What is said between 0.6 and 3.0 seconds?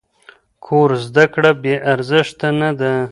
کور زده کړه بې ارزښته نه ده.